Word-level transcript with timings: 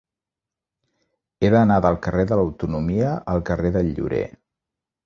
He 1.41 1.51
d'anar 1.57 1.77
del 1.87 1.99
carrer 2.07 2.27
de 2.33 2.41
l'Autonomia 2.41 3.13
al 3.37 3.47
carrer 3.53 3.75
del 3.79 3.97
Llorer. 4.01 4.27